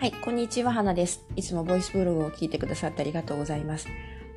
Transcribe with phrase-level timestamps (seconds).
[0.00, 1.26] はい、こんにちは、花です。
[1.34, 3.88] いつもボイスブログを聞いてくださってありがとうございます。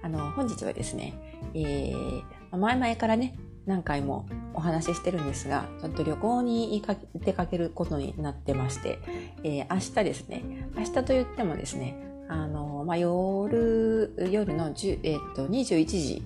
[0.01, 1.13] あの、本日はですね、
[1.53, 3.35] えー、前々からね、
[3.67, 6.83] 何回もお話ししてるんですが、ちょっと旅行に
[7.13, 8.97] 出かけることになってまして、
[9.43, 10.41] えー、明日ですね、
[10.75, 11.95] 明日と言ってもですね、
[12.27, 16.23] あの、まあ、夜、夜の10、えー、っと、21時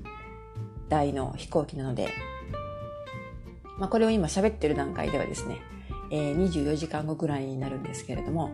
[0.88, 2.08] 台の飛行機なので、
[3.78, 5.58] まあ、これを今喋ってる段階ではですね、
[6.10, 8.52] えー、24時間後ぐらいになるんですけれども、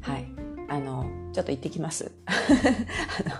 [0.00, 0.26] はい。
[0.68, 2.12] あの、ちょっと行ってきます。
[2.26, 3.34] あの、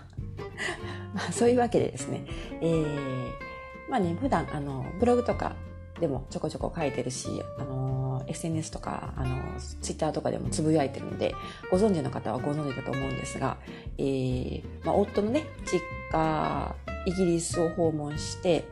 [1.15, 2.25] まあ、そういうわけでですね、
[2.61, 3.31] えー、
[3.89, 5.55] まあね、普段、あの、ブログとか
[6.01, 11.34] でもちょこちょこ書いてるし、あの、SNS とか、あの、ツイッターとかでもつぶやいてるので、
[11.71, 13.56] ご存知の方はご存知だと思うんですが、
[13.98, 15.81] えー、まあ、夫のね、実
[16.12, 16.75] 家、
[17.06, 18.65] イギリスを訪問して、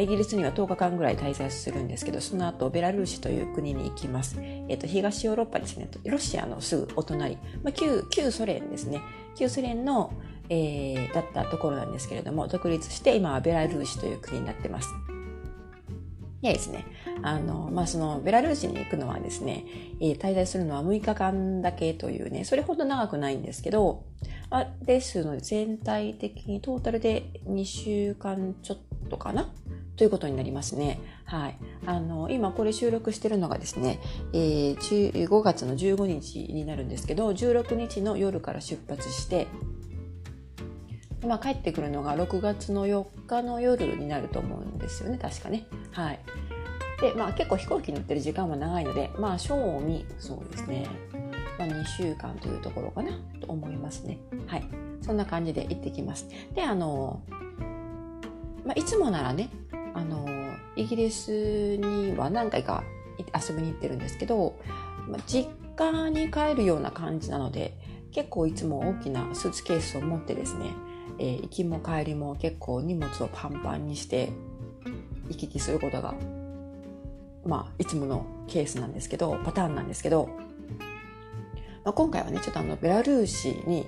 [0.00, 4.36] イギリスには10日間ぐらい滞在するんですけど、その後ベラルーシという国に行きます。
[4.40, 5.88] えっ、ー、と、東ヨーロッパですね。
[6.04, 9.00] ロシアのすぐお隣、まあ、旧、旧ソ連ですね。
[9.36, 10.12] 旧ソ連の、
[10.48, 14.88] えー、だったところなんですけれども、独立して今はベラルーシという国になってます。
[16.42, 16.84] でですね、
[17.22, 19.64] あの、まあ、その、ベラルーシに行くのはですね、
[20.00, 24.04] えー、滞在するのは6日間だけというね、それほど長くないんですけど、
[24.50, 29.50] あですので、全体的にトータルで2週間ちょっとかな
[29.98, 31.00] ということになりますね。
[31.24, 31.58] はい。
[31.84, 33.98] あの、今これ収録してるのがですね、
[34.32, 39.48] えー、5月の15日になるんですけど、16日の夜から出発して、
[41.26, 45.66] まあ、帰ってくるのが6月の4日の夜になると思うんですよね、確かね。
[45.90, 46.20] はい。
[47.00, 50.86] で、まあ結構飛行機に乗ってる時間は長いので、まあ正味、そうですね、
[51.58, 53.10] まあ2週間というところかな
[53.40, 54.18] と思いますね。
[54.46, 54.68] はい。
[55.00, 56.28] そんな感じで行ってきます。
[56.54, 57.20] で、あの、
[58.64, 59.48] まあいつもならね、
[59.98, 60.24] あの
[60.76, 62.84] イギリスには何回か
[63.18, 64.54] 遊びに行ってるんですけど、
[65.08, 67.76] まあ、実家に帰るような感じなので
[68.12, 70.70] 結構いつも大きなスーツケースを持ってですね、
[71.18, 74.30] えー、行きも帰りも結構荷物をパンパンにして
[75.28, 76.14] 行き来することが
[77.44, 80.28] まあいつものケースなんですけどパターンなんですけど、
[81.84, 83.84] まあ、今回はねちょっとあのベラルーシに、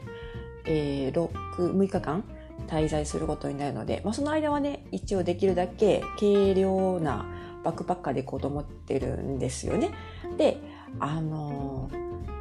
[0.64, 2.24] えー、6, 6日間
[2.70, 7.26] 滞在することになるので、まあ、その間はね、一応できるだけ軽量な
[7.64, 9.90] バックパッカーで行こうと思ってるんですよね。
[10.38, 10.58] で、
[10.98, 11.90] あの、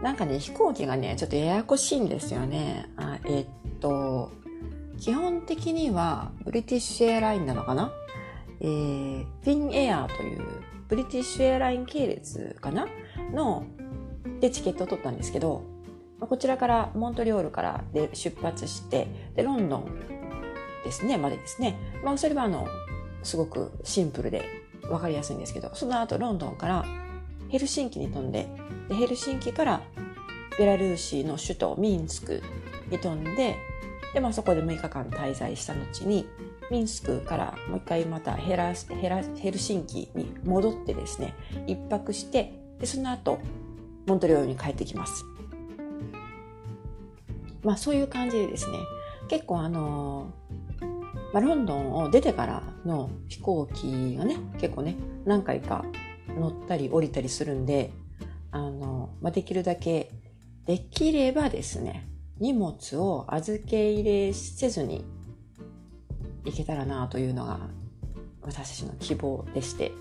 [0.02, 2.90] なんかね、飛行機がね、ちょっとややこしいんですよね。
[2.96, 3.46] あえっ
[3.80, 4.32] と、
[4.98, 7.92] 基本的にはブリティッシュエアラインなのかな？
[8.62, 10.42] えー、フィンエアーという
[10.90, 12.88] ブリティッシュエアライン系列かな？
[13.34, 13.66] の
[14.40, 15.64] でチケットを取ったんですけど、
[16.20, 19.86] こちらからモントリオールからで出発してでロンドン
[20.84, 21.78] ですね、までですね。
[22.04, 22.68] まあ、それはあの、
[23.24, 24.44] すごくシンプルで
[24.82, 26.86] 分かりやすいんですけど、その後ロンドンから
[27.50, 28.48] ヘルシンキに飛んで、
[28.88, 29.82] でヘルシンキから
[30.58, 32.42] ベラルーシの首都ミンスク
[32.90, 33.56] に飛んで、
[34.14, 36.28] で、まあそこで6日間滞在した後に、
[36.72, 41.34] ミンスクからもう一回またヘラヘラヘルシンキに戻ってですね、
[41.68, 43.40] 一泊して、で、その後、
[44.06, 45.26] モントリオールに帰ってきます。
[47.64, 48.78] まあそういう感じでですね、
[49.28, 50.32] 結構あの
[51.34, 54.96] まあ、ロンドンを出てからの飛行機がね、結構ね、
[55.26, 55.86] 何回か
[56.28, 57.92] 乗ったり降りたりするんで、
[58.52, 60.12] あの、まあ、できるだけ、
[60.66, 62.08] できればですね、
[62.40, 65.06] 荷物を預け入れせずに
[66.46, 67.60] 行けたらなというのが
[68.42, 69.92] 私たちの希望でして、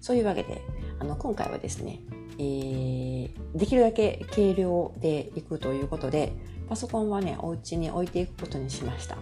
[0.00, 0.60] そういうわけで、
[0.98, 2.00] あの、今回はですね、
[2.38, 6.32] えー、できるだけ軽量で行くということで、
[6.68, 9.18] パソコンはね、お家に置いていくことにしました。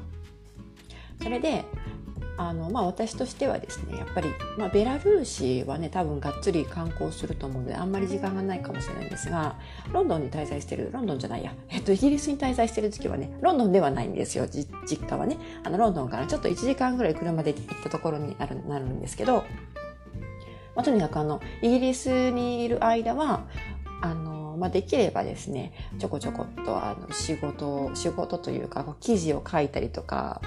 [1.22, 1.65] それで
[2.38, 9.56] あのまあ、私としてはですねやっぱり、まあ、ベラルーシはね多分がっつり観光すると思うのであんまり時間がないかもしれないんですが
[9.93, 14.66] ロンドンに滞在してるロンドンじゃないや、えっと、イギリスに滞在してる時はねロンドンではないんですよ実
[15.06, 15.38] 家はね。
[15.62, 19.45] あのロンドンからちょっと1時間ぐらい車で行ったところになるなるんですけど、
[20.75, 23.47] まあ、とにかくあのイギリスにいる間は
[24.01, 30.41] あのまあ、できればですねちょこちょこっとあの仕事仕事というか記事を書いたりとか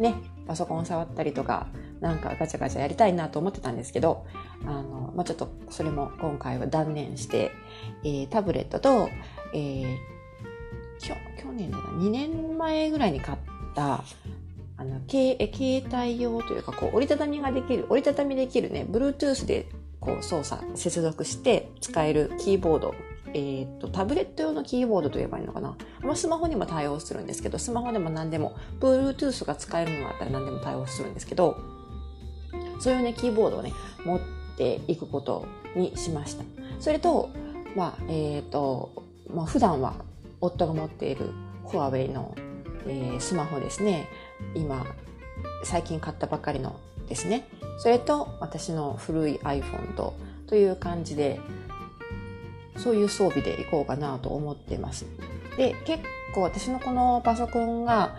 [0.00, 0.14] ね、
[0.46, 1.68] パソコンを触ったりとか、
[2.00, 4.26] なんかガチャガチャやりたいなと思ってたんですけど、
[4.64, 7.52] あの、まあ、ちょっとそれも今回は断念して、
[8.02, 9.10] えー、タブレットと、
[9.54, 9.96] えー、
[11.00, 13.38] 去去年だな、2年前ぐらいに買っ
[13.74, 14.02] た、
[14.78, 19.68] あの、携帯用というか、こう、折りたたみができる、折りたたみできるね、Bluetooth で
[20.00, 22.94] こう操作、接続して使えるキーボード
[23.34, 25.76] えっ、と、タブレット用のキーボードと言えばいいのかな。
[26.02, 31.56] まあ、スマホにも対応するんですけど、スマホでも何でも、Bluetooth が使えるのがあったら何でも対応するんですけど、
[32.80, 33.72] そういうね、キーボードをね、
[34.04, 34.20] 持っ
[34.56, 35.46] ていくこと
[35.76, 36.44] にしました。
[36.80, 37.30] それと、
[37.76, 39.04] まあ、えっ、と、
[39.34, 39.94] まあ、普段は
[40.40, 41.30] 夫が持っている
[41.70, 42.34] フォアウェイの、
[42.86, 44.08] えー、スマホですね
[44.54, 44.84] 今
[45.64, 46.78] 最近買ったばかりの
[47.08, 47.46] ですね
[47.78, 50.14] それと私の古い iPhone と
[50.46, 51.40] という感じで
[52.82, 55.06] そういう装備でいこうかなと思ってます。
[55.56, 56.02] で結
[56.34, 58.16] 構私のこのパソコンが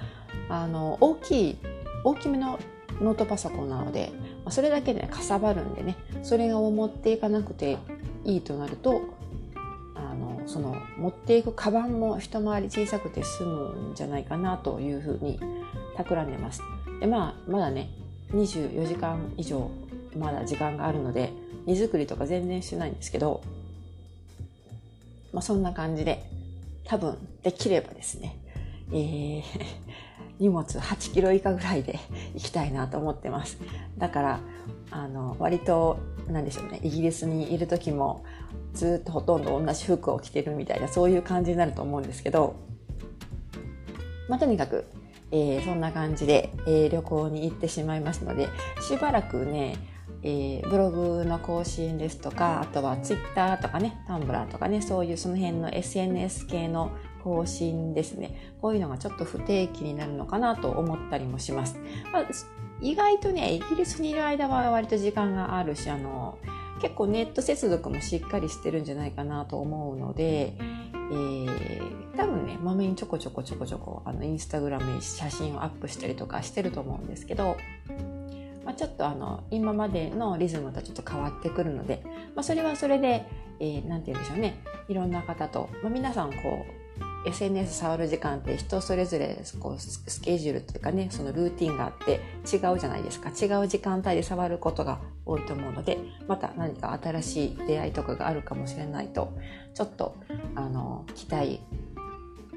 [0.50, 1.58] あの大きい
[2.04, 2.60] 大きめの
[3.00, 4.12] ノートパソコンなので
[4.50, 7.78] それだけで、かさばるんでねそれを持っていかなくて
[8.26, 9.02] いいとなると
[9.96, 15.40] あのその持っていくカバンも一回り小さくて済むんじゃないかなというふうに
[15.98, 16.62] 企んでます。
[17.00, 17.90] でまあまだね
[18.34, 19.72] 24時間以上
[20.18, 21.32] まだ時間があるので
[21.66, 23.42] 荷造りとか全然してないんですけど、
[25.34, 26.24] まあ、そんな感じで
[26.86, 28.38] 多分できればですね、
[28.92, 29.44] えー、
[30.40, 32.00] 荷物8キロ以下ぐらいで
[32.34, 33.58] 行きたいなと思ってます。
[33.98, 34.40] だから、
[34.90, 38.24] あの、割と、なんでしょうね、イギリスにいる時も
[38.74, 42.56] ずっとほとんど同じ服を着てるみたいな、そういう感じになると思うんですけど、
[44.28, 44.86] まあ、とにかく、
[45.32, 48.50] えー、そんな感じで、えー、旅行に行ってしまいますので、
[48.82, 49.78] しばらくね、
[50.24, 56.92] えー、ブログの更新ですとか、あとはツイッターとかね、タンブラーとかね、そういうその辺の SNS 系の
[57.24, 58.54] 更新ですね。
[58.62, 61.80] こういうのがちょっと不定期になるのかなと思ったりもします。
[62.12, 62.28] まあ、
[62.82, 66.38] 意外とね、イギリスにいる間は割と時間があるし、あの、
[66.82, 77.58] 結構ネット接続もしっかりしてるんじゃないかなと思うので、えー、多分ね、まめにちょこちょこちょこちょこ、あの、インスタグラムに写真をアップしたりとかしてると思うんですけど、
[78.72, 82.02] まあ、ちょっとあの、今までのリズムとちょっと変わってくるので、
[82.36, 83.26] まあ、それはそれで、
[83.60, 86.82] えー、て言うんでしょうね、いろんな方と、まあ、皆さんこう、
[87.28, 92.20] SNS 触る時間って人それぞれこうスケジュールというかねそのルーティンがあって
[92.52, 99.38] 違うじゃないですか違う時間帯で触ることが多いと思うのでまた何か新しい出会いとかがあるかもしれないと
[99.76, 100.16] ちょっと
[100.56, 101.62] あの期待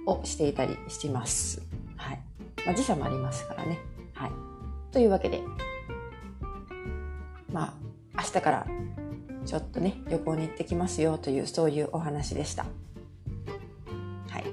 [0.07, 1.61] をしていたりします。
[1.97, 2.23] はい
[2.65, 3.79] まあ、時差もありますからね。
[4.15, 4.33] はい、
[4.93, 5.43] というわけで
[7.55, 7.79] ま
[8.15, 8.67] あ明日から
[9.47, 12.67] ちょっとね旅行に行ってきますよというそういうお話でした。
[14.29, 14.45] はい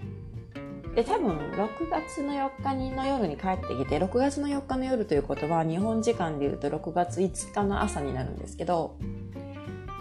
[0.95, 8.97] で多分6月の4日の夜に帰ってきて6月の4日の夜ということは日本時間でいうと6月5日の朝になるんですけど、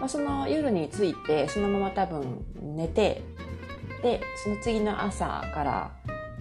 [0.00, 3.22] まあ、その夜に着いてそのまま多分寝て
[4.02, 5.92] でその次の朝から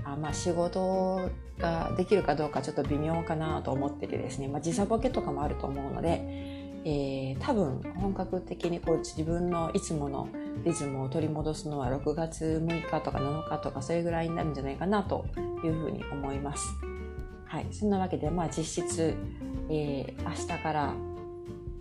[0.04, 1.30] あまあ仕事
[1.60, 10.30] ができるかどうかちょっと微妙かなと思っててですね、まあ、時差ボケとかもあると思うのでえー、多分本格的にこう自分のいつもの
[10.64, 15.26] リズムを取り戻すのは6月6日とか7日とかそれぐらいになるんじゃないかなと
[15.64, 16.68] いうふうに思います。
[17.46, 19.16] はい、そんなわけでまあ実質、
[19.70, 20.94] えー、明日から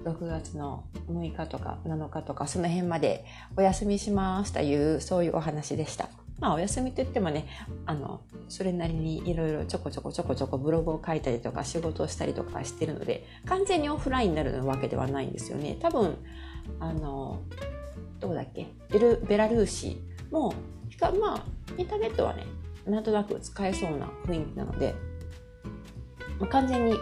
[0.04, 3.24] 6月の6日とか7日とかその辺まで
[3.56, 6.08] お休みしますというそういうお話でした。
[6.40, 7.46] まあお休みといってもね、
[7.86, 15.76] あの、それなりにいろいろちょこちょこちょこちょこブログを書いたりとか仕事をしたりとかしてるので、完全にオフラインになるわけではないんですよね。
[15.80, 16.16] 多分、
[16.80, 17.42] あの、
[18.20, 18.68] どこだっけ？
[18.90, 20.00] ベルベラルーシ
[20.30, 20.54] も、
[21.20, 21.44] まあ、
[21.76, 22.46] インターネットはね、
[22.86, 24.94] なんとなく使えそうな雰囲気なので、
[26.38, 26.96] まあ、完全に、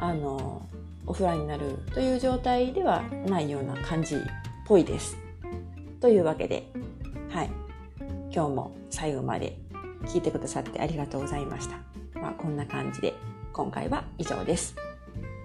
[0.00, 0.66] あの、
[1.06, 4.18] オフラインになるという状態ではないような感じっ
[4.66, 5.16] ぽいです。
[6.00, 6.70] というわけで、
[7.30, 7.50] はい。
[8.30, 9.58] 今日も最後まで
[10.04, 11.78] 聞いてくださってありがとうございました。
[12.20, 13.14] まあ、こんな感じで
[13.52, 14.76] 今回は以上です。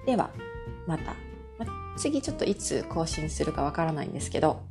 [0.05, 0.29] では、
[0.85, 1.15] また。
[1.57, 1.65] ま、
[1.97, 4.61] 次ちょっといつ更新するかわからないんですけど、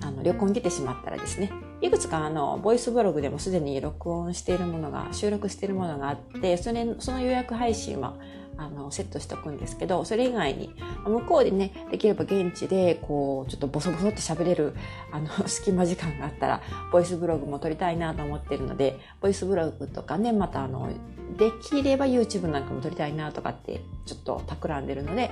[0.00, 1.50] あの旅行に出てしまったらですね、
[1.80, 8.14] いくつかあのボイスブログでもすでに録音しているものが、収録しているものがあって、それその予約配信は
[8.56, 14.74] あのセットしておくんですけどそれ以外に向こうでねできれば現地でこうちょっとボソボソって喋れる
[15.10, 20.88] あの 隙間時間があったらボイスブログも撮りたいなと思ってるのでボイスブログとかねまたあの
[21.36, 25.30] できれば YouTube なんかも撮りたいなとかってちょっと企んでるので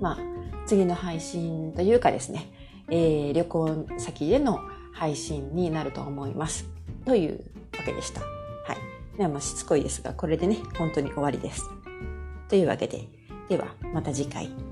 [0.00, 0.18] まあ
[0.66, 2.50] 次の配信というかですね、
[2.88, 4.60] えー、旅行先での
[4.92, 6.66] 配信になると思います
[7.04, 7.44] という
[7.76, 8.41] わけでした。
[9.16, 11.68] ではまあしつこいですが、これでね、本当に終わりです。
[12.48, 13.08] というわけで、
[13.48, 14.71] ではまた次回。